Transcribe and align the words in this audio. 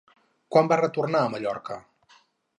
Quan 0.55 0.71
va 0.71 0.79
retornar 0.81 1.23
a 1.23 1.29
Mallorca? 1.35 1.81